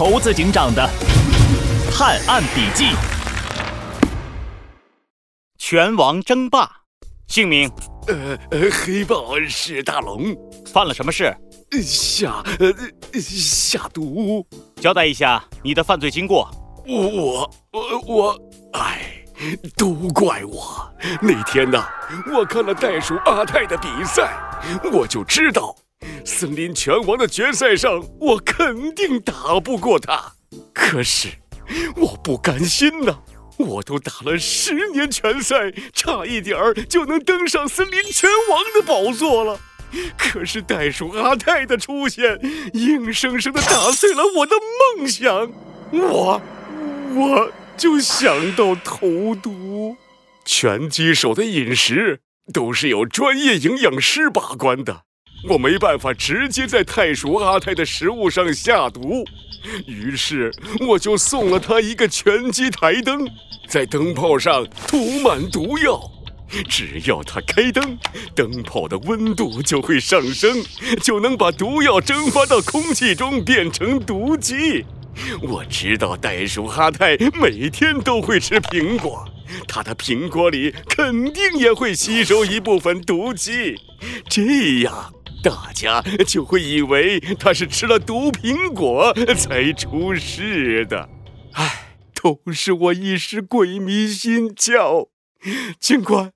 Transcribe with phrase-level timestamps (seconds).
[0.00, 0.88] 猴子警长的
[1.92, 2.86] 探案笔记：
[5.58, 6.66] 拳王争霸。
[7.26, 7.70] 姓名：
[8.06, 10.34] 呃呃，黑豹史大龙。
[10.72, 11.36] 犯了什么事？
[11.82, 12.72] 下呃
[13.20, 14.42] 下毒。
[14.76, 16.50] 交代一下你的犯罪经过。
[16.86, 18.38] 我我我我，
[18.72, 19.22] 哎，
[19.76, 20.90] 都怪我。
[21.20, 21.84] 那天呢，
[22.34, 24.32] 我看了袋鼠阿泰的比赛，
[24.90, 25.76] 我就知道。
[26.24, 30.32] 森林拳王的决赛上，我肯定打不过他。
[30.72, 31.28] 可是
[31.96, 33.18] 我不甘心呐，
[33.58, 39.60] 我都打了十年拳赛，差一点儿就能登上森林拳王的宝座了。
[40.16, 42.38] 可是袋鼠阿泰的出现，
[42.74, 44.56] 硬生生的打碎了我的
[44.96, 45.52] 梦想。
[45.90, 46.40] 我
[47.14, 49.96] 我就想到投毒。
[50.44, 52.20] 拳击手的饮食
[52.52, 55.02] 都是由专业营养师把关的。
[55.48, 59.24] 我没办法直接在太鼠阿泰的食物上下毒，
[59.86, 60.52] 于是
[60.86, 63.26] 我就送了他一个拳击台灯，
[63.66, 66.00] 在灯泡上涂满毒药。
[66.68, 67.96] 只要他开灯，
[68.34, 70.62] 灯泡的温度就会上升，
[71.00, 74.84] 就能把毒药蒸发到空气中变成毒剂。
[75.40, 79.24] 我知道袋鼠阿泰每天都会吃苹果，
[79.68, 83.76] 他的苹果里肯定也会吸收一部分毒剂，
[84.28, 85.12] 这样。
[85.42, 91.08] 大家就会以为他是吃了毒苹果才出事的，
[91.52, 95.08] 唉，都是我一时鬼迷心窍。
[95.78, 96.32] 警官，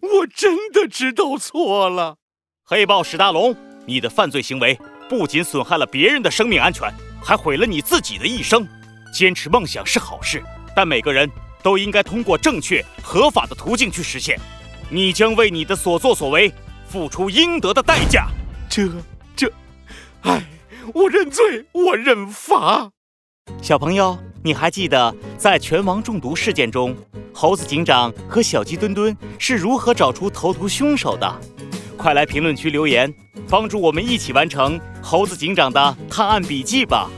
[0.00, 2.16] 我真的知道错了。
[2.64, 3.54] 黑豹史大龙，
[3.86, 4.76] 你的犯罪行为
[5.08, 6.92] 不仅损害了别人的生命安全，
[7.22, 8.66] 还毁了你自己的一生。
[9.14, 10.42] 坚持梦想是好事，
[10.74, 11.30] 但每个人
[11.62, 14.38] 都应该通过正确合法的途径去实现。
[14.90, 16.52] 你将为你的所作所为
[16.88, 18.28] 付出应得的代价。
[18.68, 18.86] 这
[19.34, 19.50] 这，
[20.22, 20.44] 哎，
[20.92, 22.90] 我认罪，我认罚。
[23.62, 26.94] 小朋友，你还记得在拳王中毒事件中，
[27.32, 31.40] 猴子警长和小鸡墩墩是如何找出投毒凶手的？
[31.96, 33.12] 快来评论区留言，
[33.48, 37.10] 帮助我们一起完成猴子警长的探案笔记吧！